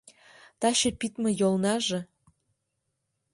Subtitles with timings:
[0.59, 1.99] Таче пидме йолнаже